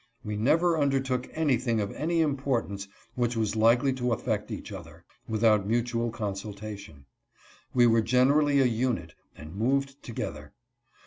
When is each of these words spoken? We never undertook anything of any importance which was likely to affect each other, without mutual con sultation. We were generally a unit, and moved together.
We 0.25 0.35
never 0.35 0.79
undertook 0.79 1.29
anything 1.33 1.79
of 1.79 1.91
any 1.91 2.21
importance 2.21 2.87
which 3.13 3.37
was 3.37 3.55
likely 3.55 3.93
to 3.93 4.13
affect 4.13 4.49
each 4.49 4.71
other, 4.71 5.05
without 5.27 5.67
mutual 5.67 6.09
con 6.09 6.33
sultation. 6.33 7.03
We 7.75 7.85
were 7.85 8.01
generally 8.01 8.59
a 8.61 8.65
unit, 8.65 9.13
and 9.37 9.53
moved 9.55 10.01
together. 10.01 10.53